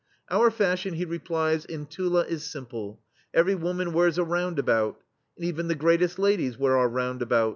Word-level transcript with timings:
"Our 0.31 0.49
fashion," 0.49 0.95
he 0.95 1.05
replies, 1.05 1.63
"in 1.63 1.85
Tula 1.85 2.23
is 2.25 2.43
simple: 2.51 3.01
every 3.35 3.53
woman 3.53 3.93
wears 3.93 4.17
a 4.17 4.23
round 4.23 4.57
about,* 4.57 4.99
and 5.35 5.45
even 5.45 5.67
the 5.67 5.75
greatest 5.75 6.17
ladies 6.17 6.57
wear 6.57 6.75
our 6.75 6.89
roundabouts." 6.89 7.49